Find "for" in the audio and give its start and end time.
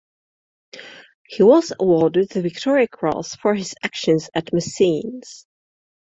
3.35-3.53